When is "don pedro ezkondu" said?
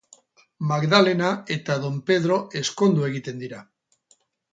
1.83-3.05